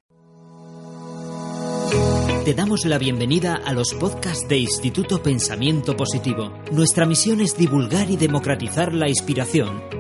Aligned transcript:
Te 2.46 2.54
damos 2.54 2.86
la 2.86 3.00
bienvenida 3.00 3.60
a 3.66 3.74
los 3.74 3.96
podcasts 3.96 4.48
de 4.48 4.60
Instituto 4.60 5.24
Pensamiento 5.24 5.98
Positivo. 5.98 6.54
Nuestra 6.72 7.08
misión 7.08 7.42
es 7.42 7.58
divulgar 7.58 8.12
y 8.12 8.18
democratizar 8.18 8.94
la 8.94 9.10
inspiración, 9.10 9.82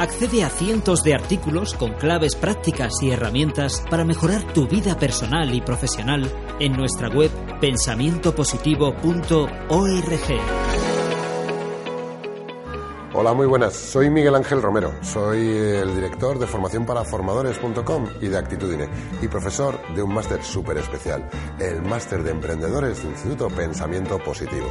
Accede 0.00 0.42
a 0.44 0.48
cientos 0.48 1.02
de 1.02 1.14
artículos 1.14 1.74
con 1.74 1.92
claves 1.92 2.34
prácticas 2.34 2.94
y 3.02 3.10
herramientas 3.10 3.84
para 3.90 4.02
mejorar 4.02 4.42
tu 4.54 4.66
vida 4.66 4.98
personal 4.98 5.54
y 5.54 5.60
profesional 5.60 6.26
en 6.58 6.72
nuestra 6.72 7.10
web 7.10 7.30
pensamientopositivo.org. 7.60 10.40
Hola, 13.12 13.34
muy 13.34 13.46
buenas. 13.46 13.74
Soy 13.74 14.08
Miguel 14.08 14.36
Ángel 14.36 14.62
Romero. 14.62 14.94
Soy 15.02 15.46
el 15.46 15.94
director 15.94 16.38
de 16.38 16.46
formacionparaformadores.com 16.46 18.06
y 18.22 18.28
de 18.28 18.38
Actitudine 18.38 18.88
y 19.20 19.28
profesor 19.28 19.78
de 19.94 20.02
un 20.02 20.14
máster 20.14 20.42
súper 20.42 20.78
especial, 20.78 21.28
el 21.58 21.82
máster 21.82 22.22
de 22.22 22.30
emprendedores 22.30 23.02
del 23.02 23.12
Instituto 23.12 23.50
Pensamiento 23.50 24.18
Positivo. 24.18 24.66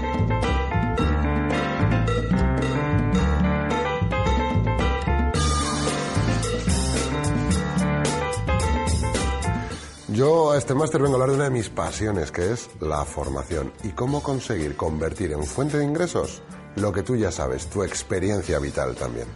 Yo 10.19 10.51
a 10.51 10.57
este 10.57 10.75
máster 10.75 11.01
vengo 11.01 11.13
a 11.13 11.15
hablar 11.15 11.29
de 11.29 11.35
una 11.35 11.43
de 11.45 11.49
mis 11.49 11.69
pasiones, 11.69 12.29
que 12.29 12.51
es 12.51 12.69
la 12.81 13.05
formación 13.05 13.71
y 13.85 13.91
cómo 13.91 14.21
conseguir 14.21 14.75
convertir 14.75 15.31
en 15.31 15.45
fuente 15.45 15.77
de 15.77 15.85
ingresos 15.85 16.41
lo 16.75 16.91
que 16.91 17.03
tú 17.03 17.15
ya 17.15 17.31
sabes, 17.31 17.67
tu 17.67 17.83
experiencia 17.83 18.59
vital 18.59 18.95
también. 18.95 19.27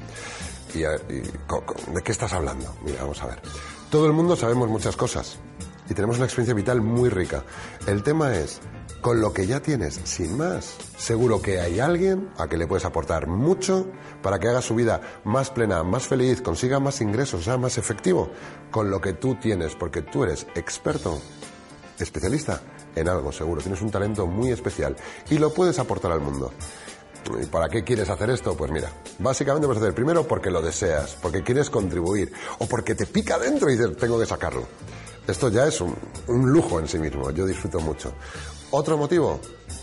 ¿Y, 0.73 0.79
de 0.79 2.01
qué 2.03 2.11
estás 2.11 2.33
hablando? 2.33 2.75
Mira, 2.83 2.99
vamos 2.99 3.23
a 3.23 3.27
ver. 3.27 3.41
Todo 3.89 4.07
el 4.07 4.11
mundo 4.11 4.35
sabemos 4.35 4.67
muchas 4.67 4.97
cosas 4.97 5.37
y 5.89 5.93
tenemos 5.93 6.17
una 6.17 6.25
experiencia 6.25 6.53
vital 6.53 6.81
muy 6.81 7.09
rica. 7.09 7.43
El 7.87 8.03
tema 8.03 8.35
es, 8.35 8.61
con 9.01 9.19
lo 9.19 9.33
que 9.33 9.45
ya 9.45 9.59
tienes, 9.59 9.99
sin 10.05 10.37
más, 10.37 10.77
seguro 10.97 11.41
que 11.41 11.59
hay 11.59 11.79
alguien 11.79 12.29
a 12.37 12.47
que 12.47 12.57
le 12.57 12.67
puedes 12.67 12.85
aportar 12.85 13.27
mucho 13.27 13.85
para 14.21 14.39
que 14.39 14.47
haga 14.47 14.61
su 14.61 14.75
vida 14.75 15.01
más 15.25 15.49
plena, 15.49 15.83
más 15.83 16.07
feliz, 16.07 16.41
consiga 16.41 16.79
más 16.79 17.01
ingresos, 17.01 17.43
sea 17.43 17.57
más 17.57 17.77
efectivo 17.77 18.29
con 18.71 18.89
lo 18.89 19.01
que 19.01 19.13
tú 19.13 19.35
tienes, 19.35 19.75
porque 19.75 20.01
tú 20.01 20.23
eres 20.23 20.47
experto, 20.55 21.21
especialista 21.99 22.61
en 22.95 23.09
algo, 23.09 23.31
seguro. 23.31 23.61
Tienes 23.61 23.81
un 23.81 23.91
talento 23.91 24.25
muy 24.25 24.51
especial 24.51 24.95
y 25.29 25.37
lo 25.37 25.53
puedes 25.53 25.79
aportar 25.79 26.11
al 26.11 26.21
mundo. 26.21 26.53
¿Y 27.41 27.45
para 27.45 27.69
qué 27.69 27.83
quieres 27.83 28.09
hacer 28.09 28.29
esto? 28.29 28.55
Pues 28.55 28.71
mira, 28.71 28.89
básicamente 29.19 29.67
puedes 29.67 29.81
hacer 29.81 29.95
primero 29.95 30.27
porque 30.27 30.51
lo 30.51 30.61
deseas, 30.61 31.17
porque 31.21 31.43
quieres 31.43 31.69
contribuir 31.69 32.31
o 32.59 32.67
porque 32.67 32.95
te 32.95 33.05
pica 33.05 33.39
dentro 33.39 33.69
y 33.69 33.77
dices, 33.77 33.97
tengo 33.97 34.19
que 34.19 34.25
sacarlo. 34.25 34.67
Esto 35.25 35.47
ya 35.47 35.65
es 35.67 35.79
un, 35.79 35.95
lujo 36.27 36.79
en 36.79 36.87
sí 36.87 36.99
mismo, 36.99 37.31
yo 37.31 37.45
disfruto 37.45 37.79
mucho. 37.79 38.11
Otro 38.71 38.97
motivo, 38.97 39.39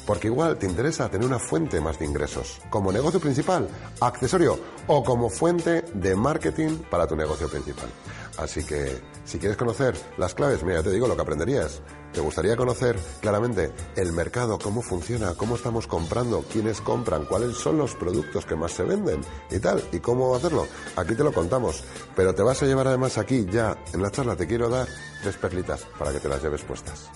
porque 0.06 0.26
igual 0.26 0.58
te 0.58 0.66
interesa 0.66 1.08
tener 1.08 1.26
una 1.26 1.38
fuente 1.38 1.80
más 1.80 1.98
de 1.98 2.04
ingresos, 2.04 2.60
como 2.68 2.92
negocio 2.92 3.20
principal, 3.20 3.66
accesorio 4.00 4.58
o 4.86 5.02
como 5.02 5.30
fuente 5.30 5.82
de 5.94 6.14
marketing 6.14 6.76
para 6.90 7.06
tu 7.06 7.16
negocio 7.16 7.48
principal. 7.48 7.88
Así 8.36 8.64
que, 8.64 9.00
si 9.24 9.38
quieres 9.38 9.56
conocer 9.56 9.94
las 10.18 10.34
claves, 10.34 10.62
mira, 10.62 10.82
te 10.82 10.90
digo 10.90 11.08
lo 11.08 11.16
que 11.16 11.22
aprenderías. 11.22 11.80
¿Te 12.12 12.20
gustaría 12.20 12.56
conocer 12.56 12.98
claramente 13.20 13.72
el 13.94 14.12
mercado, 14.12 14.58
cómo 14.58 14.82
funciona, 14.82 15.34
cómo 15.34 15.54
estamos 15.54 15.86
comprando, 15.86 16.44
quiénes 16.50 16.80
compran, 16.80 17.24
cuáles 17.24 17.56
son 17.56 17.78
los 17.78 17.94
productos 17.94 18.44
que 18.44 18.56
más 18.56 18.72
se 18.72 18.82
venden 18.82 19.20
y 19.48 19.60
tal? 19.60 19.82
¿Y 19.92 20.00
cómo 20.00 20.34
hacerlo? 20.34 20.66
Aquí 20.96 21.14
te 21.14 21.22
lo 21.22 21.32
contamos. 21.32 21.84
Pero 22.16 22.34
te 22.34 22.42
vas 22.42 22.62
a 22.62 22.66
llevar 22.66 22.88
además 22.88 23.16
aquí 23.16 23.46
ya, 23.48 23.76
en 23.92 24.02
la 24.02 24.10
charla, 24.10 24.34
te 24.34 24.48
quiero 24.48 24.68
dar 24.68 24.88
tres 25.22 25.36
perlitas 25.36 25.86
para 25.98 26.12
que 26.12 26.18
te 26.18 26.28
las 26.28 26.42
lleves 26.42 26.62
puestas. 26.62 27.08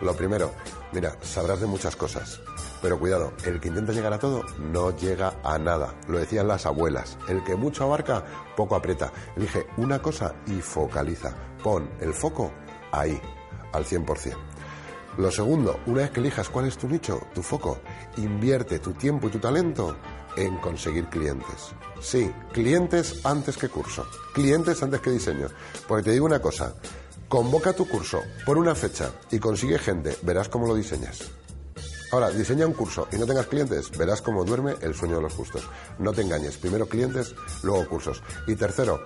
Lo 0.00 0.14
primero, 0.14 0.52
mira, 0.92 1.16
sabrás 1.22 1.60
de 1.60 1.66
muchas 1.66 1.94
cosas, 1.96 2.40
pero 2.82 2.98
cuidado, 2.98 3.32
el 3.44 3.60
que 3.60 3.68
intenta 3.68 3.92
llegar 3.92 4.12
a 4.12 4.18
todo 4.18 4.42
no 4.58 4.94
llega 4.94 5.34
a 5.42 5.56
nada. 5.56 5.94
Lo 6.08 6.18
decían 6.18 6.48
las 6.48 6.66
abuelas, 6.66 7.16
el 7.28 7.42
que 7.44 7.54
mucho 7.54 7.84
abarca, 7.84 8.24
poco 8.56 8.74
aprieta. 8.74 9.12
Elige 9.36 9.66
una 9.76 10.02
cosa 10.02 10.34
y 10.46 10.60
focaliza. 10.60 11.34
Pon 11.62 11.88
el 12.00 12.12
foco 12.12 12.52
ahí, 12.92 13.18
al 13.72 13.84
100%. 13.84 14.34
Lo 15.18 15.30
segundo, 15.30 15.80
una 15.86 16.02
vez 16.02 16.10
que 16.10 16.20
elijas 16.20 16.48
cuál 16.48 16.66
es 16.66 16.76
tu 16.76 16.88
nicho, 16.88 17.20
tu 17.34 17.42
foco, 17.42 17.78
invierte 18.18 18.78
tu 18.78 18.92
tiempo 18.92 19.28
y 19.28 19.30
tu 19.30 19.38
talento 19.38 19.96
en 20.36 20.58
conseguir 20.58 21.06
clientes. 21.06 21.74
Sí, 22.00 22.30
clientes 22.52 23.24
antes 23.24 23.56
que 23.56 23.70
curso, 23.70 24.06
clientes 24.34 24.82
antes 24.82 25.00
que 25.00 25.10
diseño. 25.10 25.48
Porque 25.88 26.04
te 26.04 26.10
digo 26.10 26.26
una 26.26 26.40
cosa, 26.40 26.74
Convoca 27.28 27.72
tu 27.72 27.88
curso 27.88 28.22
por 28.44 28.56
una 28.56 28.76
fecha 28.76 29.10
y 29.32 29.40
consigue 29.40 29.80
gente, 29.80 30.16
verás 30.22 30.48
cómo 30.48 30.68
lo 30.68 30.76
diseñas. 30.76 31.24
Ahora, 32.12 32.30
diseña 32.30 32.68
un 32.68 32.72
curso 32.72 33.08
y 33.10 33.16
no 33.16 33.26
tengas 33.26 33.46
clientes, 33.46 33.90
verás 33.98 34.22
cómo 34.22 34.44
duerme 34.44 34.76
el 34.80 34.94
sueño 34.94 35.16
de 35.16 35.22
los 35.22 35.34
justos. 35.34 35.68
No 35.98 36.12
te 36.12 36.22
engañes, 36.22 36.56
primero 36.56 36.86
clientes, 36.86 37.34
luego 37.64 37.88
cursos. 37.88 38.22
Y 38.46 38.54
tercero, 38.54 39.02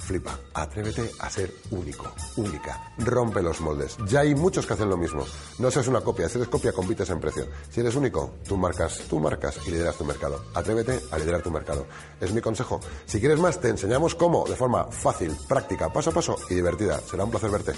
flipa, 0.00 0.38
atrévete 0.54 1.10
a 1.18 1.30
ser 1.30 1.54
único, 1.70 2.12
única, 2.36 2.92
rompe 2.98 3.42
los 3.42 3.60
moldes. 3.60 3.96
Ya 4.06 4.20
hay 4.20 4.34
muchos 4.34 4.66
que 4.66 4.72
hacen 4.72 4.88
lo 4.88 4.96
mismo. 4.96 5.24
No 5.58 5.70
seas 5.70 5.86
una 5.88 6.00
copia, 6.00 6.28
si 6.28 6.38
eres 6.38 6.48
copia 6.48 6.72
compites 6.72 7.10
en 7.10 7.20
precio. 7.20 7.46
Si 7.70 7.80
eres 7.80 7.94
único, 7.94 8.34
tú 8.46 8.56
marcas, 8.56 9.02
tú 9.08 9.20
marcas 9.20 9.58
y 9.66 9.70
lideras 9.70 9.96
tu 9.96 10.04
mercado. 10.04 10.44
Atrévete 10.54 11.00
a 11.10 11.18
liderar 11.18 11.42
tu 11.42 11.50
mercado. 11.50 11.86
Es 12.20 12.32
mi 12.32 12.40
consejo. 12.40 12.80
Si 13.06 13.20
quieres 13.20 13.38
más, 13.38 13.60
te 13.60 13.68
enseñamos 13.68 14.14
cómo, 14.14 14.46
de 14.48 14.56
forma 14.56 14.84
fácil, 14.86 15.36
práctica, 15.48 15.92
paso 15.92 16.10
a 16.10 16.14
paso 16.14 16.36
y 16.48 16.54
divertida. 16.54 17.00
Será 17.00 17.24
un 17.24 17.30
placer 17.30 17.50
verte. 17.50 17.72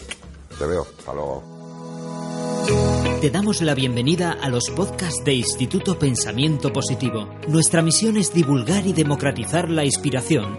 Te 0.59 0.67
veo. 0.67 0.87
Hasta 0.99 1.13
luego. 1.13 1.63
Te 3.21 3.31
damos 3.31 3.61
la 3.63 3.75
bienvenida 3.75 4.33
a 4.33 4.49
los 4.49 4.71
podcasts 4.71 5.25
de 5.25 5.35
Instituto 5.35 5.99
Pensamiento 5.99 6.73
Positivo. 6.73 7.29
Nuestra 7.49 7.83
misión 7.83 8.17
es 8.17 8.33
divulgar 8.33 8.87
y 8.87 8.93
democratizar 8.93 9.69
la 9.69 9.85
inspiración, 9.85 10.59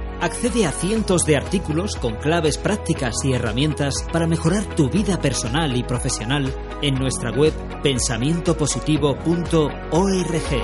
Accede 0.21 0.65
a 0.67 0.71
cientos 0.71 1.25
de 1.25 1.35
artículos 1.35 1.95
con 1.95 2.15
claves 2.17 2.59
prácticas 2.59 3.25
y 3.25 3.33
herramientas 3.33 4.05
para 4.13 4.27
mejorar 4.27 4.75
tu 4.75 4.87
vida 4.87 5.19
personal 5.19 5.75
y 5.75 5.81
profesional 5.81 6.53
en 6.83 6.93
nuestra 6.93 7.31
web 7.31 7.51
pensamientopositivo.org. 7.81 10.61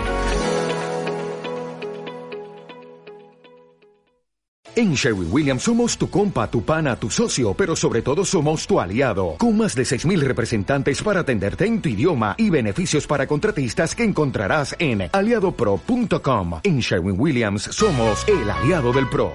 En 4.75 4.94
Sherwin 4.94 5.30
Williams 5.31 5.63
somos 5.63 5.98
tu 5.98 6.07
compa, 6.07 6.51
tu 6.51 6.62
pana, 6.62 6.95
tu 6.95 7.10
socio, 7.10 7.56
pero 7.56 7.75
sobre 7.75 8.03
todo 8.03 8.24
somos 8.24 8.68
tu 8.68 8.80
aliado, 8.80 9.38
con 9.39 9.57
más 9.57 9.74
de 9.74 9.81
6.000 9.81 10.19
representantes 10.19 11.01
para 11.01 11.21
atenderte 11.21 11.65
en 11.65 11.81
tu 11.81 11.89
idioma 11.89 12.36
y 12.38 12.51
beneficios 12.51 13.07
para 13.07 13.25
contratistas 13.25 13.95
que 13.95 14.03
encontrarás 14.03 14.75
en 14.77 15.10
aliadopro.com. 15.12 16.60
En 16.62 16.77
Sherwin 16.77 17.19
Williams 17.19 17.63
somos 17.63 18.24
el 18.27 18.48
aliado 18.51 18.94
del 18.94 19.10
PRO. 19.10 19.33